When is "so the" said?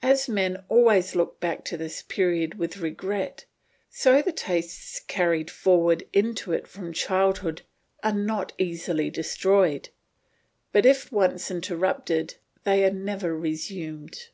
3.90-4.32